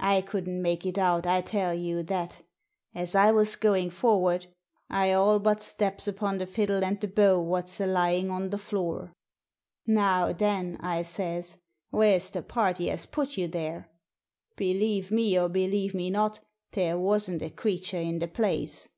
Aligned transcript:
I 0.00 0.22
couldn't 0.22 0.62
make 0.62 0.86
it 0.86 0.96
out, 0.96 1.26
I 1.26 1.42
tell 1.42 1.74
you 1.74 2.02
that 2.04 2.40
As 2.94 3.14
I 3.14 3.30
was 3.30 3.56
going 3.56 3.90
forward 3.90 4.46
I 4.88 5.12
all 5.12 5.38
Digitized 5.38 5.38
by 5.38 5.38
VjOOQIC 5.38 5.38
THE 5.38 5.42
VIOLIN 5.42 5.42
109 5.42 5.42
but 5.42 5.62
steps 5.62 6.08
upon 6.08 6.38
the 6.38 6.46
fiddle 6.46 6.82
and 6.84 7.00
the 7.02 7.08
bow 7.08 7.42
whaf 7.44 7.62
s 7.64 7.80
a 7.82 7.86
lying 7.86 8.30
on 8.30 8.48
the 8.48 8.56
floor. 8.56 9.12
* 9.52 9.78
Now 9.86 10.32
then/ 10.32 10.78
I 10.80 11.02
says;' 11.02 11.58
where's 11.90 12.30
the 12.30 12.42
party 12.42 12.90
as 12.90 13.04
put 13.04 13.36
you 13.36 13.48
there?' 13.48 13.90
Believe 14.56 15.10
me, 15.10 15.38
or 15.38 15.50
believe 15.50 15.92
me 15.94 16.08
not, 16.08 16.40
there 16.72 16.98
wasn't 16.98 17.42
a 17.42 17.50
creature 17.50 17.98
in 17.98 18.18
the 18.20 18.28
place. 18.28 18.88